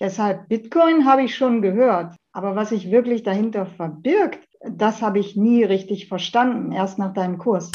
[0.00, 5.34] Deshalb Bitcoin habe ich schon gehört, aber was sich wirklich dahinter verbirgt, das habe ich
[5.34, 7.72] nie richtig verstanden, erst nach deinem Kurs.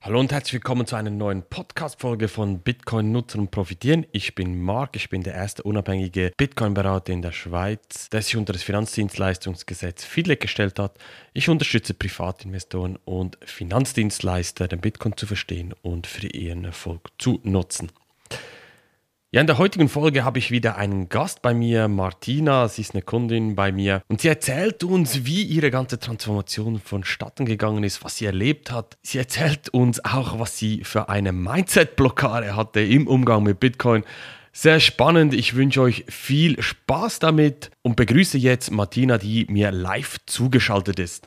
[0.00, 4.06] Hallo und herzlich willkommen zu einer neuen Podcast-Folge von Bitcoin nutzen und profitieren.
[4.12, 8.54] Ich bin Marc, ich bin der erste unabhängige Bitcoin-Berater in der Schweiz, der sich unter
[8.54, 10.96] das Finanzdienstleistungsgesetz FIDLEG gestellt hat.
[11.34, 17.92] Ich unterstütze Privatinvestoren und Finanzdienstleister, den Bitcoin zu verstehen und für ihren Erfolg zu nutzen.
[19.34, 22.68] Ja, in der heutigen Folge habe ich wieder einen Gast bei mir, Martina.
[22.68, 27.46] Sie ist eine Kundin bei mir und sie erzählt uns, wie ihre ganze Transformation vonstatten
[27.46, 28.98] gegangen ist, was sie erlebt hat.
[29.00, 34.04] Sie erzählt uns auch, was sie für eine Mindset-Blockade hatte im Umgang mit Bitcoin.
[34.52, 35.32] Sehr spannend.
[35.32, 41.26] Ich wünsche euch viel Spaß damit und begrüße jetzt Martina, die mir live zugeschaltet ist.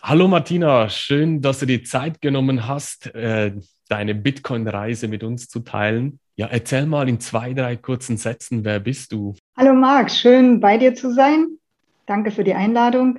[0.00, 3.52] Hallo Martina, schön, dass du dir Zeit genommen hast, äh,
[3.88, 6.20] deine Bitcoin-Reise mit uns zu teilen.
[6.40, 9.34] Ja, erzähl mal in zwei, drei kurzen Sätzen, wer bist du?
[9.58, 11.58] Hallo Marc, schön bei dir zu sein.
[12.06, 13.18] Danke für die Einladung.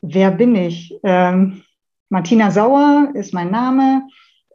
[0.00, 0.96] Wer bin ich?
[1.02, 1.64] Ähm,
[2.08, 4.06] Martina Sauer ist mein Name.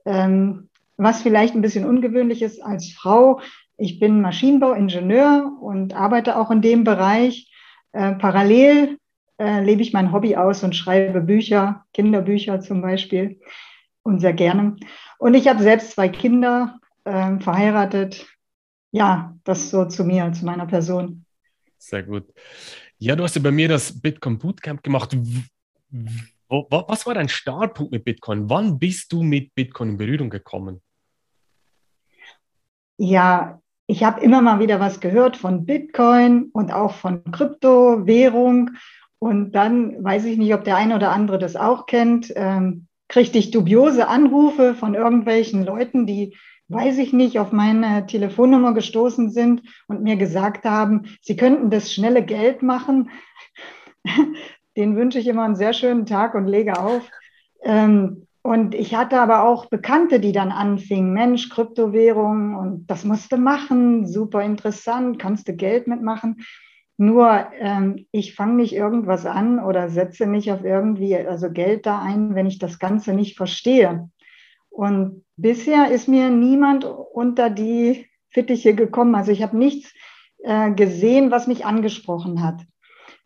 [0.05, 3.41] Ähm, was vielleicht ein bisschen ungewöhnlich ist als Frau,
[3.75, 7.52] ich bin Maschinenbauingenieur und arbeite auch in dem Bereich.
[7.92, 8.99] Äh, parallel
[9.38, 13.42] äh, lebe ich mein Hobby aus und schreibe Bücher, Kinderbücher zum Beispiel
[14.02, 14.77] und sehr gerne.
[15.17, 18.28] Und ich habe selbst zwei Kinder, äh, verheiratet.
[18.92, 21.25] Ja, das so zu mir, zu meiner Person.
[21.78, 22.31] Sehr gut.
[22.98, 25.16] Ja, du hast ja bei mir das Bitcoin Bootcamp gemacht.
[26.50, 28.50] Was war dein Startpunkt mit Bitcoin?
[28.50, 30.81] Wann bist du mit Bitcoin in Berührung gekommen?
[32.98, 38.72] Ja, ich habe immer mal wieder was gehört von Bitcoin und auch von Kryptowährung.
[39.20, 43.38] Und dann weiß ich nicht, ob der eine oder andere das auch kennt, ähm, kriegte
[43.38, 46.36] ich dubiose Anrufe von irgendwelchen Leuten, die
[46.67, 51.94] weiß ich nicht, auf meine Telefonnummer gestoßen sind und mir gesagt haben, sie könnten das
[51.94, 53.09] schnelle Geld machen.
[54.77, 57.09] Den wünsche ich immer einen sehr schönen Tag und lege auf.
[57.64, 63.32] Ähm, und ich hatte aber auch Bekannte, die dann anfingen, Mensch, Kryptowährung und das musst
[63.32, 66.45] du machen, super interessant, kannst du Geld mitmachen.
[66.97, 72.02] Nur ähm, ich fange nicht irgendwas an oder setze nicht auf irgendwie also Geld da
[72.02, 74.09] ein, wenn ich das Ganze nicht verstehe.
[74.75, 79.15] Und bisher ist mir niemand unter die Fittiche gekommen.
[79.15, 79.93] Also ich habe nichts
[80.43, 82.61] äh, gesehen, was mich angesprochen hat.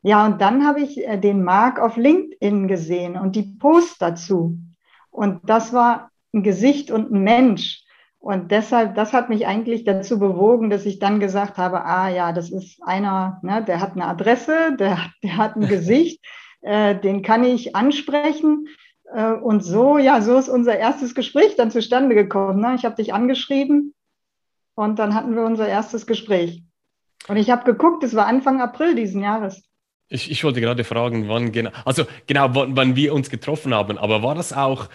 [0.03, 4.59] Ja, und dann habe ich äh, den Mark auf LinkedIn gesehen und die Post dazu.
[5.09, 7.83] Und das war ein Gesicht und ein Mensch.
[8.19, 12.31] Und deshalb, das hat mich eigentlich dazu bewogen, dass ich dann gesagt habe, ah ja,
[12.31, 16.23] das ist einer, ne, der hat eine Adresse, der, der hat ein Gesicht,
[16.61, 18.67] äh, den kann ich ansprechen.
[19.13, 22.61] Äh, und so, ja, so ist unser erstes Gespräch dann zustande gekommen.
[22.61, 22.75] Ne?
[22.75, 23.93] Ich habe dich angeschrieben
[24.75, 26.63] und dann hatten wir unser erstes Gespräch.
[27.27, 29.63] Und ich habe geguckt, es war Anfang April diesen Jahres.
[30.07, 33.97] Ich, ich wollte gerade fragen, wann genau, also genau, wann, wann wir uns getroffen haben,
[33.97, 34.89] aber war das auch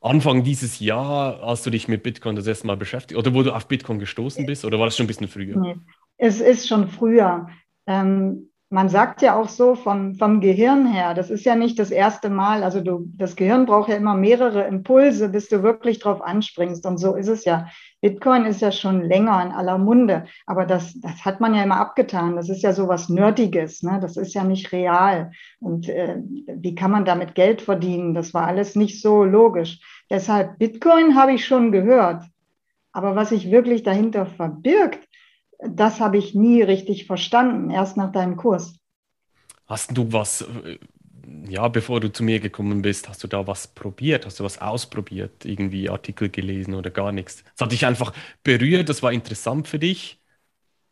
[0.00, 3.52] Anfang dieses Jahr, als du dich mit Bitcoin das erste Mal beschäftigt oder wo du
[3.52, 5.56] auf Bitcoin gestoßen bist oder war das schon ein bisschen früher?
[5.58, 5.76] Nee,
[6.18, 7.48] es ist schon früher.
[7.86, 11.92] Ähm, man sagt ja auch so vom, vom Gehirn her, das ist ja nicht das
[11.92, 16.20] erste Mal, also du, das Gehirn braucht ja immer mehrere Impulse, bis du wirklich drauf
[16.20, 16.84] anspringst.
[16.84, 17.68] Und so ist es ja.
[18.00, 21.78] Bitcoin ist ja schon länger in aller Munde, aber das, das hat man ja immer
[21.78, 22.34] abgetan.
[22.34, 23.98] Das ist ja so was Nerdiges, ne?
[24.00, 25.30] das ist ja nicht real.
[25.60, 26.16] Und äh,
[26.46, 28.14] wie kann man damit Geld verdienen?
[28.14, 29.80] Das war alles nicht so logisch.
[30.10, 32.24] Deshalb Bitcoin habe ich schon gehört.
[32.92, 35.05] Aber was sich wirklich dahinter verbirgt,
[35.60, 38.74] das habe ich nie richtig verstanden, erst nach deinem Kurs.
[39.66, 40.78] Hast du was, äh,
[41.48, 44.26] ja, bevor du zu mir gekommen bist, hast du da was probiert?
[44.26, 45.44] Hast du was ausprobiert?
[45.44, 47.42] Irgendwie Artikel gelesen oder gar nichts?
[47.56, 48.12] Das hat dich einfach
[48.44, 50.20] berührt, das war interessant für dich?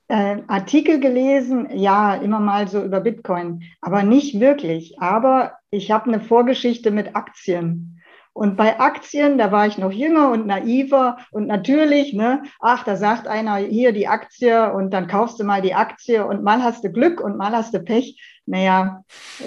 [0.08, 5.00] Äh, Artikel gelesen, ja, immer mal so über Bitcoin, aber nicht wirklich.
[5.00, 7.93] Aber ich habe eine Vorgeschichte mit Aktien.
[8.34, 12.96] Und bei Aktien, da war ich noch jünger und naiver und natürlich, ne, ach, da
[12.96, 16.82] sagt einer hier die Aktie und dann kaufst du mal die Aktie und mal hast
[16.82, 18.20] du Glück und mal hast du Pech.
[18.44, 19.04] Naja,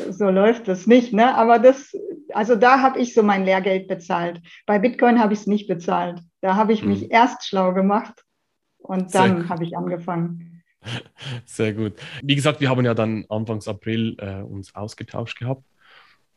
[0.10, 1.36] so läuft das nicht, ne?
[1.36, 1.92] Aber das,
[2.34, 4.42] also da habe ich so mein Lehrgeld bezahlt.
[4.66, 6.22] Bei Bitcoin habe ich es nicht bezahlt.
[6.40, 7.12] Da habe ich mich mhm.
[7.12, 8.24] erst schlau gemacht
[8.78, 10.64] und dann habe ich angefangen.
[11.46, 11.94] Sehr gut.
[12.24, 15.64] Wie gesagt, wir haben ja dann Anfangs April äh, uns ausgetauscht gehabt.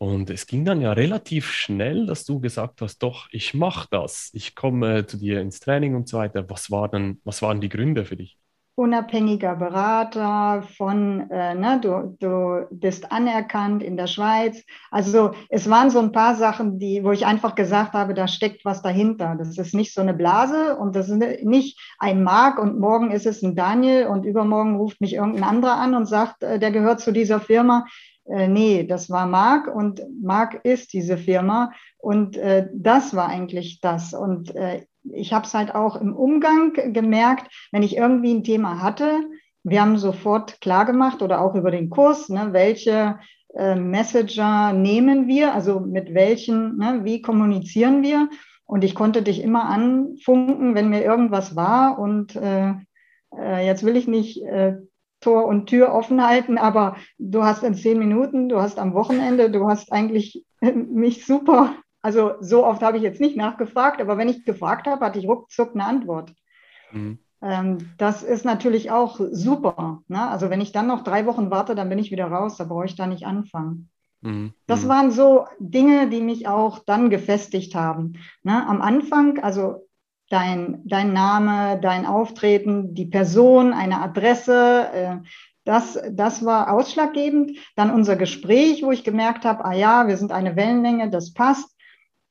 [0.02, 4.30] Und es ging dann ja relativ schnell, dass du gesagt hast, doch, ich mache das.
[4.32, 6.48] Ich komme zu dir ins Training und so weiter.
[6.48, 8.38] Was, war denn, was waren die Gründe für dich?
[8.80, 14.64] unabhängiger Berater, von, äh, ne, du, du bist anerkannt in der Schweiz.
[14.90, 18.64] Also es waren so ein paar Sachen, die, wo ich einfach gesagt habe, da steckt
[18.64, 19.36] was dahinter.
[19.38, 23.26] Das ist nicht so eine Blase und das ist nicht ein Mark und morgen ist
[23.26, 27.00] es ein Daniel und übermorgen ruft mich irgendein anderer an und sagt, äh, der gehört
[27.00, 27.84] zu dieser Firma.
[28.26, 33.80] Äh, nee, das war Mark und Mark ist diese Firma und äh, das war eigentlich
[33.80, 34.14] das.
[34.14, 38.82] Und äh, ich habe es halt auch im Umgang gemerkt, wenn ich irgendwie ein Thema
[38.82, 39.20] hatte,
[39.62, 43.18] wir haben sofort klar gemacht oder auch über den Kurs, ne, welche
[43.54, 48.28] äh, Messenger nehmen wir, also mit welchen, ne, wie kommunizieren wir.
[48.64, 51.98] Und ich konnte dich immer anfunken, wenn mir irgendwas war.
[51.98, 52.72] Und äh,
[53.36, 54.76] äh, jetzt will ich nicht äh,
[55.20, 59.50] Tor und Tür offen halten, aber du hast in zehn Minuten, du hast am Wochenende,
[59.50, 64.28] du hast eigentlich mich super also so oft habe ich jetzt nicht nachgefragt, aber wenn
[64.28, 66.32] ich gefragt habe, hatte ich ruckzuck eine Antwort.
[66.92, 67.18] Mhm.
[67.42, 70.02] Ähm, das ist natürlich auch super.
[70.08, 70.28] Ne?
[70.28, 72.86] Also wenn ich dann noch drei Wochen warte, dann bin ich wieder raus, da brauche
[72.86, 73.90] ich da nicht anfangen.
[74.22, 74.54] Mhm.
[74.66, 74.88] Das mhm.
[74.88, 78.14] waren so Dinge, die mich auch dann gefestigt haben.
[78.42, 78.66] Ne?
[78.66, 79.86] Am Anfang, also
[80.30, 85.16] dein, dein Name, dein Auftreten, die Person, eine Adresse, äh,
[85.64, 87.58] das, das war ausschlaggebend.
[87.76, 91.76] Dann unser Gespräch, wo ich gemerkt habe, ah ja, wir sind eine Wellenlänge, das passt.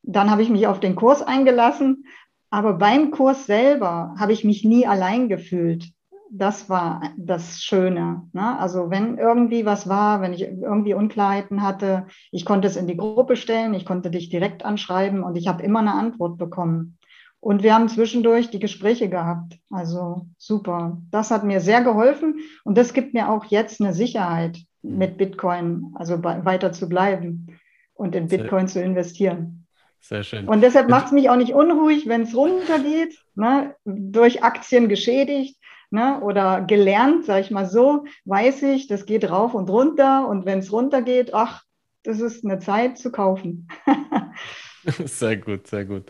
[0.02, 2.06] Dann habe ich mich auf den Kurs eingelassen,
[2.50, 5.92] aber beim Kurs selber habe ich mich nie allein gefühlt.
[6.32, 8.30] Das war das Schöne.
[8.34, 8.60] Ne?
[8.60, 12.98] Also wenn irgendwie was war, wenn ich irgendwie Unklarheiten hatte, ich konnte es in die
[12.98, 16.99] Gruppe stellen, ich konnte dich direkt anschreiben und ich habe immer eine Antwort bekommen.
[17.42, 19.58] Und wir haben zwischendurch die Gespräche gehabt.
[19.70, 21.02] Also super.
[21.10, 25.94] Das hat mir sehr geholfen und das gibt mir auch jetzt eine Sicherheit, mit Bitcoin
[25.96, 27.60] also weiter zu bleiben
[27.94, 29.68] und in Bitcoin zu investieren.
[30.02, 30.48] Sehr schön.
[30.48, 35.60] Und deshalb macht es mich auch nicht unruhig, wenn es runtergeht, ne, durch Aktien geschädigt
[35.92, 40.46] ne, oder gelernt, sage ich mal so, weiß ich, das geht rauf und runter und
[40.46, 41.64] wenn es runtergeht, ach,
[42.04, 43.68] das ist eine Zeit zu kaufen.
[45.06, 46.06] sehr gut, sehr gut.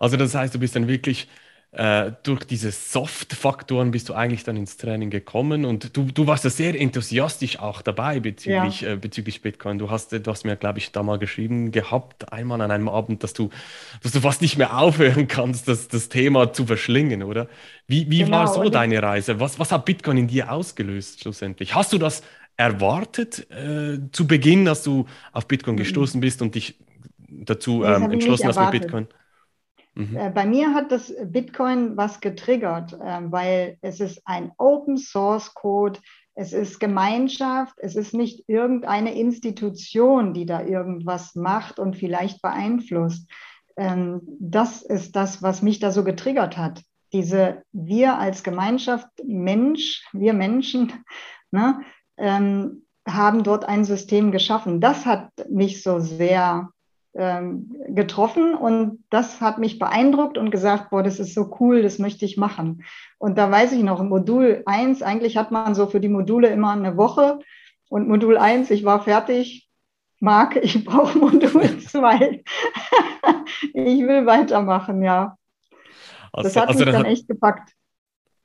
[0.00, 1.28] Also das heißt, du bist dann wirklich
[1.72, 6.42] äh, durch diese Soft-Faktoren bist du eigentlich dann ins Training gekommen und du, du warst
[6.42, 8.94] ja sehr enthusiastisch auch dabei bezüglich, ja.
[8.94, 9.78] äh, bezüglich Bitcoin.
[9.78, 13.22] Du hast, du hast mir, glaube ich, da mal geschrieben gehabt, einmal an einem Abend,
[13.22, 13.50] dass du,
[14.02, 17.46] dass du fast nicht mehr aufhören kannst, das, das Thema zu verschlingen, oder?
[17.86, 18.38] Wie, wie genau.
[18.38, 19.38] war so deine Reise?
[19.38, 21.76] Was, was hat Bitcoin in dir ausgelöst schlussendlich?
[21.76, 22.24] Hast du das
[22.56, 25.80] erwartet äh, zu Beginn, dass du auf Bitcoin mhm.
[25.80, 26.74] gestoßen bist und dich
[27.28, 29.06] dazu ähm, entschlossen hast mit Bitcoin?
[29.94, 30.16] Mhm.
[30.16, 35.54] Äh, bei mir hat das Bitcoin was getriggert, ähm, weil es ist ein Open Source
[35.54, 36.00] Code,
[36.34, 43.28] es ist Gemeinschaft, es ist nicht irgendeine Institution, die da irgendwas macht und vielleicht beeinflusst.
[43.76, 46.82] Ähm, das ist das, was mich da so getriggert hat.
[47.12, 51.04] Diese wir als Gemeinschaft, Mensch, wir Menschen,
[51.50, 51.80] ne,
[52.16, 54.80] ähm, haben dort ein System geschaffen.
[54.80, 56.70] Das hat mich so sehr
[57.14, 61.98] ähm, getroffen und das hat mich beeindruckt und gesagt, boah, das ist so cool, das
[61.98, 62.84] möchte ich machen.
[63.18, 66.72] Und da weiß ich noch, Modul 1, eigentlich hat man so für die Module immer
[66.72, 67.40] eine Woche
[67.88, 69.68] und Modul 1, ich war fertig,
[70.20, 72.42] Marc, ich brauche Modul 2.
[73.62, 75.36] ich will weitermachen, ja.
[76.32, 77.72] Also, das hat also mich dann, hat, echt gepackt.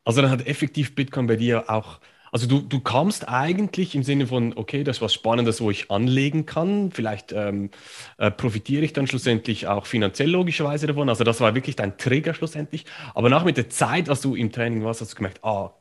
[0.04, 2.00] Also dann hat effektiv Bitcoin bei dir auch
[2.36, 5.90] also du, du kamst eigentlich im Sinne von, okay, das ist was Spannendes, wo ich
[5.90, 6.92] anlegen kann.
[6.92, 7.70] Vielleicht ähm,
[8.18, 11.08] äh, profitiere ich dann schlussendlich auch finanziell logischerweise davon.
[11.08, 12.84] Also das war wirklich dein Trigger schlussendlich.
[13.14, 15.76] Aber nach mit der Zeit, als du im Training warst, hast du gemerkt, ah,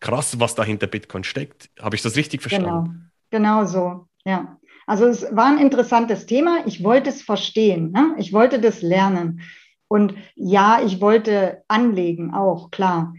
[0.00, 1.68] krass, was da hinter Bitcoin steckt.
[1.78, 3.10] Habe ich das richtig verstanden?
[3.30, 4.56] Genau, genau so, ja.
[4.86, 6.60] Also es war ein interessantes Thema.
[6.64, 7.92] Ich wollte es verstehen.
[7.92, 8.14] Ne?
[8.16, 9.42] Ich wollte das lernen.
[9.88, 13.12] Und ja, ich wollte anlegen auch, klar.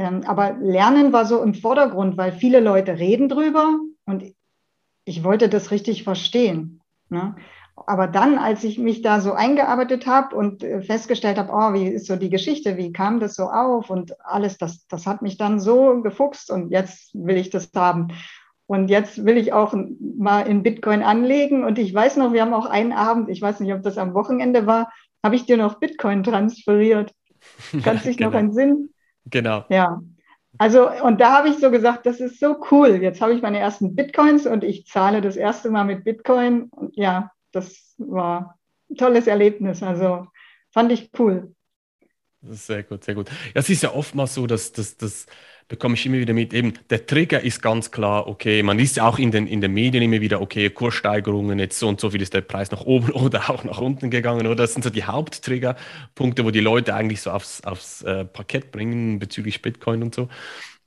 [0.00, 4.24] Ähm, aber Lernen war so im Vordergrund, weil viele Leute reden drüber und
[5.04, 6.80] ich wollte das richtig verstehen.
[7.10, 7.36] Ne?
[7.74, 11.86] Aber dann, als ich mich da so eingearbeitet habe und äh, festgestellt habe, oh, wie
[11.86, 15.36] ist so die Geschichte, wie kam das so auf und alles, das, das hat mich
[15.36, 18.08] dann so gefuchst und jetzt will ich das haben.
[18.66, 21.62] Und jetzt will ich auch mal in Bitcoin anlegen.
[21.62, 24.14] Und ich weiß noch, wir haben auch einen Abend, ich weiß nicht, ob das am
[24.14, 24.90] Wochenende war,
[25.22, 27.12] habe ich dir noch Bitcoin transferiert.
[27.82, 28.30] Kannst dich genau.
[28.30, 28.94] noch entsinnen?
[29.26, 29.64] Genau.
[29.68, 30.00] Ja.
[30.58, 33.00] Also, und da habe ich so gesagt, das ist so cool.
[33.00, 36.64] Jetzt habe ich meine ersten Bitcoins und ich zahle das erste Mal mit Bitcoin.
[36.64, 38.58] Und ja, das war
[38.90, 39.82] ein tolles Erlebnis.
[39.82, 40.26] Also
[40.72, 41.54] fand ich cool.
[42.42, 43.28] Sehr gut, sehr gut.
[43.28, 45.26] Ja, es ist ja oftmals so, dass, dass, dass
[45.70, 49.06] bekomme ich immer wieder mit, eben der Trigger ist ganz klar, okay, man liest ja
[49.06, 52.20] auch in den, in den Medien immer wieder, okay, Kurssteigerungen, jetzt so und so viel
[52.20, 54.56] ist der Preis nach oben oder auch nach unten gegangen, oder?
[54.56, 59.20] Das sind so die Haupttriggerpunkte, wo die Leute eigentlich so aufs, aufs äh, Parkett bringen
[59.20, 60.28] bezüglich Bitcoin und so.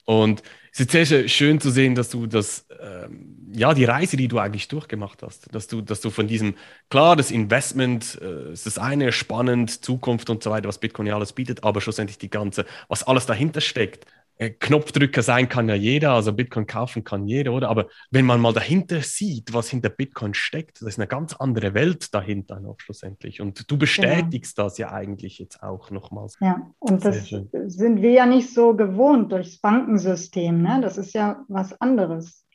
[0.06, 4.28] Und es ist sehr, schön zu sehen, dass du das, ähm, ja, die Reise, die
[4.28, 6.56] du eigentlich durchgemacht hast, dass du, dass du von diesem,
[6.90, 11.16] klar, das Investment äh, ist das eine, spannend, Zukunft und so weiter, was Bitcoin ja
[11.16, 16.14] alles bietet, aber schlussendlich die ganze, was alles dahinter steckt, Knopfdrücker sein kann ja jeder,
[16.14, 17.70] also Bitcoin kaufen kann jeder, oder?
[17.70, 21.74] Aber wenn man mal dahinter sieht, was hinter Bitcoin steckt, das ist eine ganz andere
[21.74, 23.42] Welt dahinter noch schlussendlich.
[23.42, 24.68] Und du bestätigst genau.
[24.68, 26.36] das ja eigentlich jetzt auch nochmals.
[26.42, 30.62] Ja, und das sind wir ja nicht so gewohnt durchs Bankensystem.
[30.62, 30.80] Ne?
[30.82, 32.46] Das ist ja was anderes.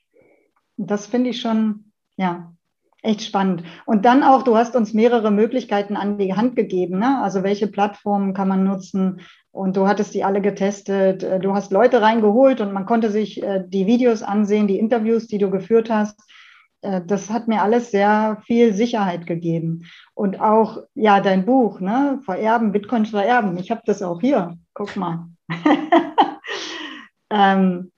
[0.76, 2.52] Das finde ich schon, ja,
[3.02, 3.62] echt spannend.
[3.86, 6.98] Und dann auch, du hast uns mehrere Möglichkeiten an die Hand gegeben.
[6.98, 7.20] Ne?
[7.22, 9.20] Also welche Plattformen kann man nutzen?
[9.50, 11.22] Und du hattest die alle getestet.
[11.22, 15.26] Äh, du hast Leute reingeholt und man konnte sich äh, die Videos ansehen, die Interviews,
[15.26, 16.20] die du geführt hast.
[16.82, 19.84] Äh, das hat mir alles sehr viel Sicherheit gegeben.
[20.14, 22.20] Und auch, ja, dein Buch, ne?
[22.24, 23.56] Vererben, Bitcoin vererben.
[23.58, 24.56] Ich habe das auch hier.
[24.74, 25.28] Guck mal.
[27.30, 27.90] ähm,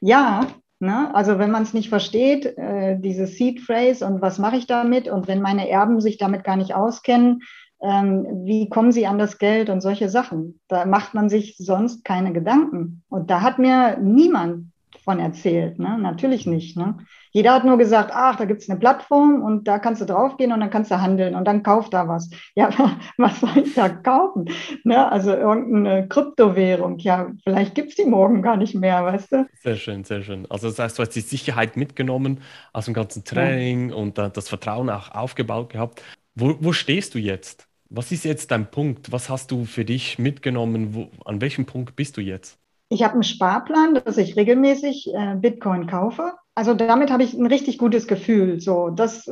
[0.00, 0.46] ja,
[0.80, 1.12] Ne?
[1.14, 5.08] Also wenn man es nicht versteht, äh, diese Seed Phrase und was mache ich damit
[5.08, 7.42] und wenn meine Erben sich damit gar nicht auskennen,
[7.82, 10.60] ähm, wie kommen sie an das Geld und solche Sachen.
[10.68, 13.02] Da macht man sich sonst keine Gedanken.
[13.08, 14.72] Und da hat mir niemand
[15.04, 15.78] von erzählt.
[15.78, 15.98] Ne?
[15.98, 16.76] Natürlich nicht.
[16.76, 16.98] Ne?
[17.32, 20.52] Jeder hat nur gesagt, ach, da gibt es eine Plattform und da kannst du draufgehen
[20.52, 22.30] und dann kannst du handeln und dann kauf da was.
[22.54, 22.70] Ja,
[23.18, 24.50] was soll ich da kaufen?
[24.82, 25.10] Ne?
[25.10, 26.98] Also irgendeine Kryptowährung.
[26.98, 29.46] Ja, vielleicht gibt es die morgen gar nicht mehr, weißt du?
[29.62, 30.46] Sehr schön, sehr schön.
[30.50, 32.40] Also das heißt, du hast die Sicherheit mitgenommen
[32.72, 33.96] aus dem ganzen Training ja.
[33.96, 36.02] und das Vertrauen auch aufgebaut gehabt.
[36.34, 37.68] Wo, wo stehst du jetzt?
[37.90, 39.12] Was ist jetzt dein Punkt?
[39.12, 40.94] Was hast du für dich mitgenommen?
[40.94, 42.58] Wo, an welchem Punkt bist du jetzt?
[42.88, 46.32] Ich habe einen Sparplan, dass ich regelmäßig äh, Bitcoin kaufe.
[46.54, 48.60] Also damit habe ich ein richtig gutes Gefühl.
[48.60, 49.30] So, das,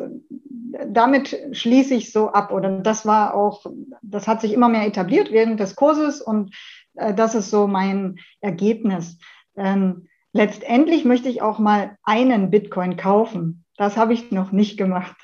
[0.86, 2.52] damit schließe ich so ab.
[2.52, 3.64] Oder das war auch,
[4.02, 6.54] das hat sich immer mehr etabliert während des Kurses und
[6.94, 9.18] äh, das ist so mein Ergebnis.
[9.56, 13.64] Ähm, letztendlich möchte ich auch mal einen Bitcoin kaufen.
[13.76, 15.16] Das habe ich noch nicht gemacht.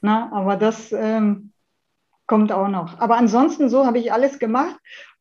[0.00, 1.52] Na, aber das ähm,
[2.26, 2.98] kommt auch noch.
[2.98, 4.76] Aber ansonsten so habe ich alles gemacht.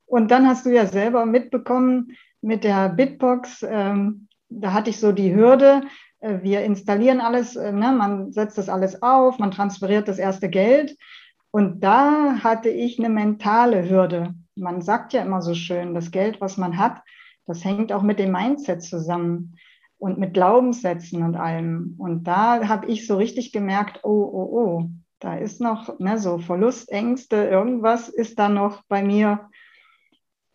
[0.06, 5.12] Und dann hast du ja selber mitbekommen, mit der Bitbox, ähm, da hatte ich so
[5.12, 5.84] die Hürde,
[6.20, 10.50] äh, wir installieren alles, äh, ne, man setzt das alles auf, man transferiert das erste
[10.50, 10.98] Geld.
[11.52, 14.34] Und da hatte ich eine mentale Hürde.
[14.56, 17.02] Man sagt ja immer so schön, das Geld, was man hat,
[17.46, 19.58] das hängt auch mit dem Mindset zusammen
[19.98, 21.96] und mit Glaubenssätzen und allem.
[21.98, 26.38] Und da habe ich so richtig gemerkt, oh, oh, oh, da ist noch ne, so
[26.38, 29.50] Verlustängste, irgendwas ist da noch bei mir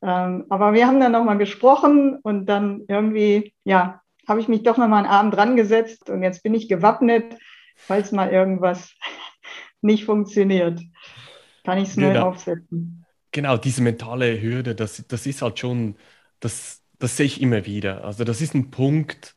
[0.07, 4.77] ähm, aber wir haben dann nochmal gesprochen und dann irgendwie, ja, habe ich mich doch
[4.77, 7.37] nochmal einen Abend dran gesetzt und jetzt bin ich gewappnet,
[7.75, 8.95] falls mal irgendwas
[9.81, 10.81] nicht funktioniert.
[11.65, 12.29] Kann ich es neu genau.
[12.29, 13.05] aufsetzen.
[13.33, 15.97] Genau, diese mentale Hürde, das, das ist halt schon,
[16.39, 18.05] das, das sehe ich immer wieder.
[18.05, 19.36] Also das ist ein Punkt,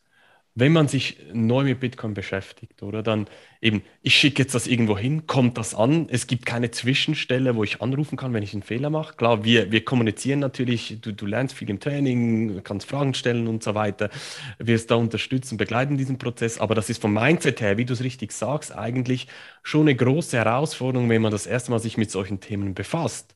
[0.59, 3.27] wenn man sich neu mit Bitcoin beschäftigt, oder dann
[3.61, 7.63] eben, ich schicke jetzt das irgendwo hin, kommt das an, es gibt keine Zwischenstelle, wo
[7.63, 9.15] ich anrufen kann, wenn ich einen Fehler mache.
[9.15, 13.63] Klar, wir, wir kommunizieren natürlich, du, du lernst viel im Training, kannst Fragen stellen und
[13.63, 14.09] so weiter,
[14.57, 18.03] wirst da unterstützen, begleiten diesen Prozess, aber das ist vom Mindset her, wie du es
[18.03, 19.27] richtig sagst, eigentlich
[19.63, 23.35] schon eine große Herausforderung, wenn man das erste Mal sich mit solchen Themen befasst.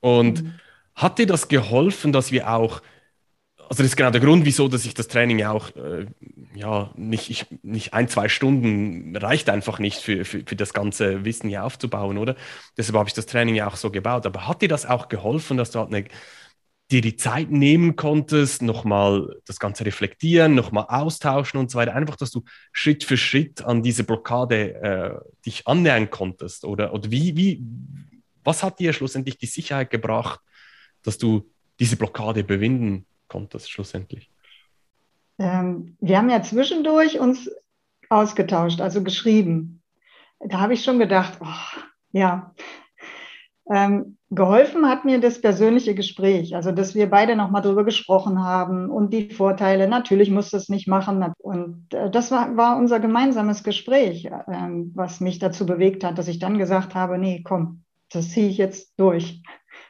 [0.00, 0.54] Und mhm.
[0.94, 2.82] hat dir das geholfen, dass wir auch
[3.68, 6.06] also das ist genau der Grund, wieso, dass ich das Training ja auch, äh,
[6.54, 11.24] ja, nicht, ich, nicht ein, zwei Stunden reicht einfach nicht für, für, für das ganze
[11.24, 12.36] Wissen hier aufzubauen, oder?
[12.76, 14.26] Deshalb habe ich das Training ja auch so gebaut.
[14.26, 16.04] Aber hat dir das auch geholfen, dass du halt eine,
[16.90, 21.94] dir die Zeit nehmen konntest, nochmal das Ganze reflektieren, nochmal austauschen und so weiter?
[21.94, 26.64] Einfach, dass du Schritt für Schritt an diese Blockade äh, dich annähern konntest?
[26.64, 27.62] Oder, oder wie, wie,
[28.44, 30.40] was hat dir schlussendlich die Sicherheit gebracht,
[31.02, 34.30] dass du diese Blockade überwinden konntest schlussendlich?
[35.40, 37.50] Ähm, wir haben ja zwischendurch uns
[38.08, 39.82] ausgetauscht, also geschrieben.
[40.38, 41.80] Da habe ich schon gedacht, oh,
[42.12, 42.54] ja,
[43.68, 48.88] ähm, geholfen hat mir das persönliche Gespräch, also dass wir beide nochmal drüber gesprochen haben
[48.88, 49.88] und die Vorteile.
[49.88, 51.24] Natürlich muss das nicht machen.
[51.38, 56.28] Und äh, das war, war, unser gemeinsames Gespräch, ähm, was mich dazu bewegt hat, dass
[56.28, 59.42] ich dann gesagt habe, nee, komm, das ziehe ich jetzt durch.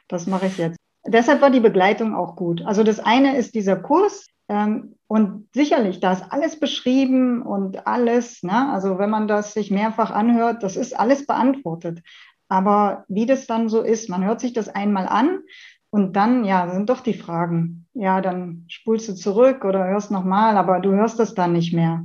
[0.07, 0.84] Das mache ich jetzt.
[1.07, 2.63] Deshalb war die Begleitung auch gut.
[2.65, 8.43] Also das eine ist dieser Kurs ähm, und sicherlich, da ist alles beschrieben und alles,
[8.43, 8.71] ne?
[8.71, 12.01] also wenn man das sich mehrfach anhört, das ist alles beantwortet.
[12.47, 15.39] Aber wie das dann so ist, man hört sich das einmal an
[15.89, 17.87] und dann, ja, sind doch die Fragen.
[17.93, 22.03] Ja, dann spulst du zurück oder hörst nochmal, aber du hörst das dann nicht mehr.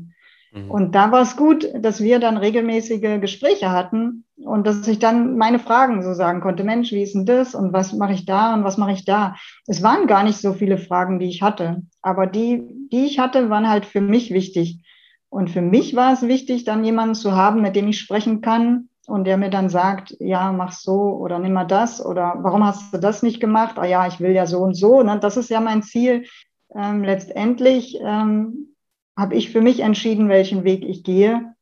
[0.53, 0.71] Mhm.
[0.71, 5.37] Und da war es gut, dass wir dann regelmäßige Gespräche hatten und dass ich dann
[5.37, 8.55] meine Fragen so sagen konnte, Mensch, wie ist denn das und was mache ich da
[8.55, 9.37] und was mache ich da?
[9.67, 11.83] Es waren gar nicht so viele Fragen, die ich hatte.
[12.03, 14.83] Aber die, die ich hatte, waren halt für mich wichtig.
[15.29, 18.89] Und für mich war es wichtig, dann jemanden zu haben, mit dem ich sprechen kann
[19.07, 22.93] und der mir dann sagt, ja, mach so oder nimm mal das oder warum hast
[22.95, 23.79] du das nicht gemacht?
[23.79, 25.03] Ah ja, ich will ja so und so.
[25.03, 25.19] Ne?
[25.21, 26.25] Das ist ja mein Ziel.
[26.75, 28.75] Ähm, letztendlich ähm,
[29.17, 31.55] habe ich für mich entschieden, welchen Weg ich gehe.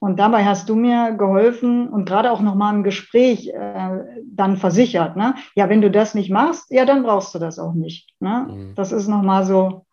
[0.00, 5.14] Und dabei hast du mir geholfen und gerade auch nochmal im Gespräch äh, dann versichert,
[5.14, 5.34] ne?
[5.54, 8.14] Ja, wenn du das nicht machst, ja, dann brauchst du das auch nicht.
[8.18, 8.48] Ne?
[8.50, 8.74] Mhm.
[8.74, 9.86] Das ist nochmal so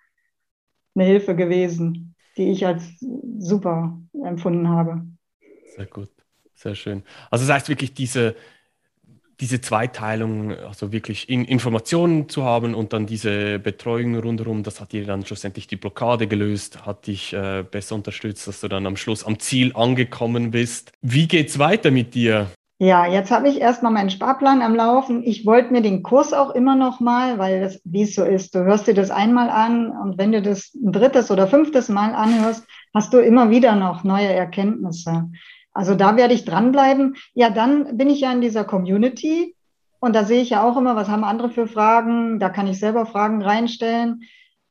[0.95, 2.83] eine Hilfe gewesen, die ich als
[3.37, 5.05] super empfunden habe.
[5.75, 6.09] Sehr gut,
[6.53, 7.03] sehr schön.
[7.29, 8.35] Also das heißt wirklich diese,
[9.39, 14.93] diese Zweiteilung, also wirklich in Informationen zu haben und dann diese Betreuung rundherum, das hat
[14.93, 18.97] dir dann schlussendlich die Blockade gelöst, hat dich äh, besser unterstützt, dass du dann am
[18.97, 20.91] Schluss am Ziel angekommen bist.
[21.01, 22.47] Wie geht's weiter mit dir?
[22.79, 25.23] Ja, jetzt habe ich erstmal meinen Sparplan am Laufen.
[25.23, 28.53] Ich wollte mir den Kurs auch immer noch mal, weil das, wie es so ist,
[28.53, 32.13] du hörst dir das einmal an und wenn du das ein drittes oder fünftes Mal
[32.13, 35.29] anhörst, hast du immer wieder noch neue Erkenntnisse.
[35.77, 37.17] Also da werde ich dranbleiben.
[37.35, 39.55] Ja, dann bin ich ja in dieser Community
[39.99, 42.39] und da sehe ich ja auch immer, was haben andere für Fragen.
[42.39, 44.23] Da kann ich selber Fragen reinstellen.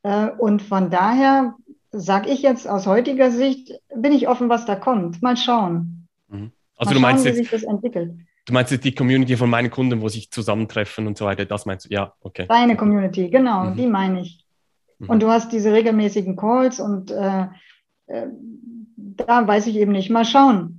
[0.03, 1.55] Äh, und von daher
[1.91, 5.23] sage ich jetzt aus heutiger Sicht, bin ich offen, was da kommt.
[5.23, 6.09] Mal schauen.
[6.27, 6.51] Mhm.
[6.75, 8.11] Also Mal du meinst schauen, jetzt, wie sich das entwickelt.
[8.45, 11.65] Du meinst jetzt die Community von meinen Kunden, wo sich zusammentreffen und so weiter, das
[11.65, 11.93] meinst du?
[11.93, 12.47] Ja, okay.
[12.49, 13.77] Deine Community, genau, mhm.
[13.77, 14.43] die meine ich.
[14.99, 15.09] Mhm.
[15.09, 17.47] Und du hast diese regelmäßigen Calls und äh,
[18.07, 18.27] äh,
[18.97, 20.09] da weiß ich eben nicht.
[20.09, 20.76] Mal schauen.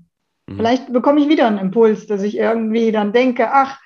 [0.48, 0.56] Mhm.
[0.56, 3.78] Vielleicht bekomme ich wieder einen Impuls, dass ich irgendwie dann denke, ach,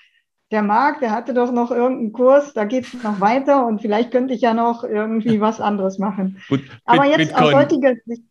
[0.51, 4.11] der Marc, der hatte doch noch irgendeinen Kurs, da geht es noch weiter und vielleicht
[4.11, 6.41] könnte ich ja noch irgendwie was anderes machen.
[6.49, 8.23] Gut, Aber jetzt Bitcoin, aus heutiger Sicht.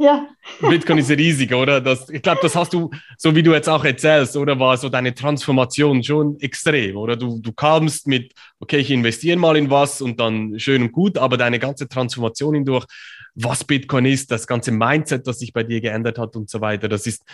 [0.00, 0.28] Ja.
[0.60, 1.80] Bitcoin ist riesig, oder?
[1.80, 4.88] Das, ich glaube, das hast du, so wie du jetzt auch erzählst, oder war so
[4.88, 7.16] deine Transformation schon extrem, oder?
[7.16, 11.18] Du, du kamst mit, okay, ich investiere mal in was und dann schön und gut,
[11.18, 12.86] aber deine ganze Transformation hindurch,
[13.34, 16.88] was Bitcoin ist, das ganze Mindset, das sich bei dir geändert hat und so weiter,
[16.88, 17.24] das ist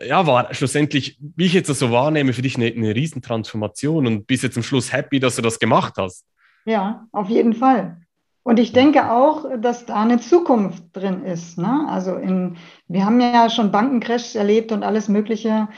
[0.00, 4.26] ja, war schlussendlich, wie ich jetzt das so wahrnehme, für dich eine, eine Riesentransformation und
[4.26, 6.24] bist jetzt am Schluss happy, dass du das gemacht hast.
[6.64, 7.98] Ja, auf jeden Fall.
[8.44, 11.58] Und ich denke auch, dass da eine Zukunft drin ist.
[11.58, 11.86] Ne?
[11.88, 12.56] Also in,
[12.88, 15.68] wir haben ja schon Bankencrashs erlebt und alles Mögliche.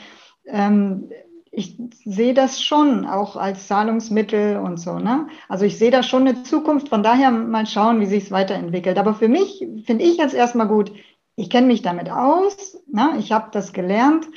[0.47, 1.09] Ähm,
[1.51, 4.97] ich sehe das schon auch als Zahlungsmittel und so.
[4.97, 5.27] Ne?
[5.47, 6.89] Also ich sehe da schon eine Zukunft.
[6.89, 8.97] Von daher mal schauen, wie sich es weiterentwickelt.
[8.97, 10.91] Aber für mich finde ich jetzt erstmal gut,
[11.35, 13.15] ich kenne mich damit aus, ne?
[13.19, 14.27] ich habe das gelernt,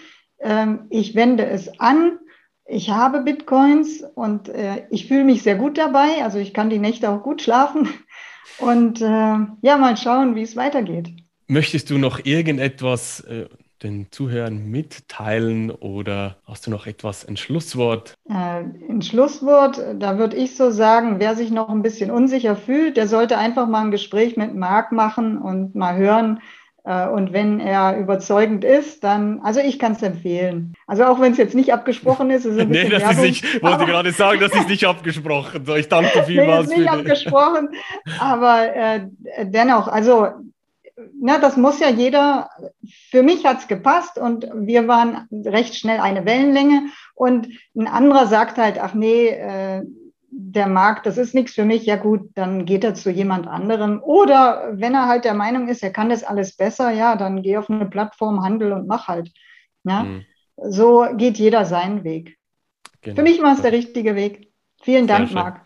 [0.41, 2.19] ähm, ich wende es an,
[2.67, 6.79] ich habe Bitcoins und äh, ich fühle mich sehr gut dabei, also ich kann die
[6.79, 7.89] Nächte auch gut schlafen
[8.59, 11.11] und äh, ja, mal schauen, wie es weitergeht.
[11.47, 13.47] Möchtest du noch irgendetwas äh,
[13.83, 18.15] den Zuhörern mitteilen oder hast du noch etwas, ein Schlusswort?
[18.29, 22.97] Äh, ein Schlusswort, da würde ich so sagen, wer sich noch ein bisschen unsicher fühlt,
[22.97, 26.41] der sollte einfach mal ein Gespräch mit Marc machen und mal hören,
[26.88, 30.74] und wenn er überzeugend ist, dann, also ich kann es empfehlen.
[30.87, 33.42] Also auch wenn es jetzt nicht abgesprochen ist, ist es ein Nee, das Werbung, ist
[33.44, 35.64] nicht, wollte gerade sagen, das ist nicht abgesprochen.
[35.66, 36.66] So, ich danke vielmals.
[36.68, 37.68] nee, ist nicht abgesprochen,
[38.18, 39.07] aber äh,
[39.44, 40.29] dennoch, also
[41.20, 42.51] na, das muss ja jeder,
[43.11, 48.27] für mich hat es gepasst und wir waren recht schnell eine Wellenlänge und ein anderer
[48.27, 49.83] sagt halt, ach nee, äh,
[50.31, 54.03] der Markt, das ist nichts für mich, ja gut, dann geht er zu jemand anderem.
[54.03, 57.57] Oder wenn er halt der Meinung ist, er kann das alles besser, ja, dann geh
[57.57, 59.31] auf eine Plattform, handel und mach halt.
[59.85, 60.05] Ja?
[60.05, 60.25] Mhm.
[60.57, 62.37] So geht jeder seinen Weg.
[63.01, 63.17] Genau.
[63.17, 64.53] Für mich war es der richtige Weg.
[64.83, 65.62] Vielen Dank, Marc.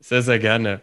[0.00, 0.82] Sehr, sehr gerne.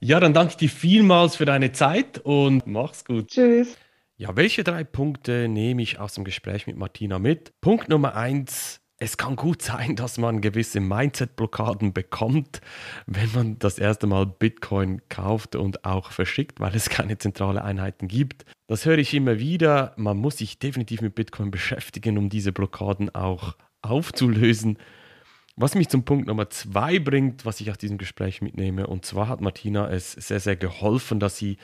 [0.00, 3.28] Ja, dann danke ich dir vielmals für deine Zeit und mach's gut.
[3.28, 3.76] Tschüss.
[4.16, 7.52] Ja, welche drei Punkte nehme ich aus dem Gespräch mit Martina mit?
[7.60, 12.60] Punkt Nummer eins, es kann gut sein, dass man gewisse Mindset-Blockaden bekommt,
[13.06, 18.08] wenn man das erste Mal Bitcoin kauft und auch verschickt, weil es keine zentrale Einheiten
[18.08, 18.44] gibt.
[18.66, 19.94] Das höre ich immer wieder.
[19.96, 24.78] Man muss sich definitiv mit Bitcoin beschäftigen, um diese Blockaden auch aufzulösen.
[25.56, 29.28] Was mich zum Punkt Nummer zwei bringt, was ich aus diesem Gespräch mitnehme, und zwar
[29.28, 31.56] hat Martina es sehr, sehr geholfen, dass sie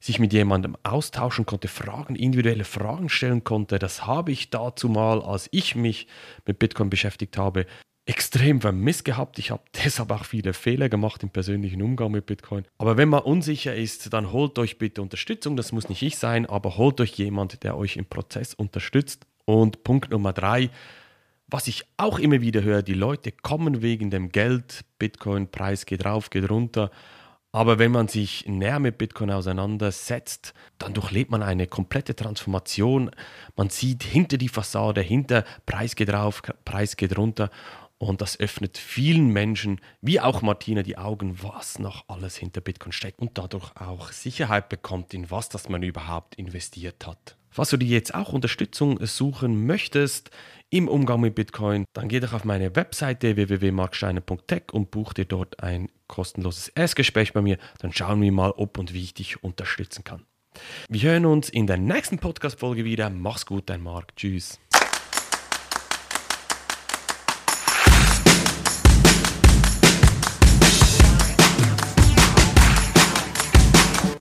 [0.00, 3.78] sich mit jemandem austauschen konnte, Fragen, individuelle Fragen stellen konnte.
[3.78, 6.06] Das habe ich dazu mal, als ich mich
[6.46, 7.66] mit Bitcoin beschäftigt habe,
[8.08, 9.38] extrem vermisst gehabt.
[9.38, 12.64] Ich habe deshalb auch viele Fehler gemacht im persönlichen Umgang mit Bitcoin.
[12.78, 15.56] Aber wenn man unsicher ist, dann holt euch bitte Unterstützung.
[15.56, 19.26] Das muss nicht ich sein, aber holt euch jemand, der euch im Prozess unterstützt.
[19.44, 20.70] Und Punkt Nummer drei,
[21.48, 26.30] was ich auch immer wieder höre, die Leute kommen wegen dem Geld, Bitcoin-Preis geht rauf,
[26.30, 26.90] geht runter.
[27.50, 33.10] Aber wenn man sich näher mit Bitcoin auseinandersetzt, dann durchlebt man eine komplette Transformation.
[33.56, 37.50] Man sieht hinter die Fassade, hinter Preis geht rauf, Preis geht runter.
[37.96, 42.92] Und das öffnet vielen Menschen, wie auch Martina, die Augen, was noch alles hinter Bitcoin
[42.92, 47.37] steckt und dadurch auch Sicherheit bekommt, in was das man überhaupt investiert hat.
[47.50, 50.30] Falls du dir jetzt auch Unterstützung suchen möchtest
[50.70, 55.62] im Umgang mit Bitcoin, dann geh doch auf meine Webseite www.marksteiner.tech und buch dir dort
[55.62, 57.58] ein kostenloses Erstgespräch bei mir.
[57.78, 60.24] Dann schauen wir mal, ob und wie ich dich unterstützen kann.
[60.88, 63.10] Wir hören uns in der nächsten Podcast-Folge wieder.
[63.10, 64.16] Mach's gut, dein Marc.
[64.16, 64.58] Tschüss.